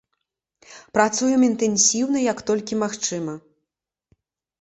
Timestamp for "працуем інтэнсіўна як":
0.97-2.39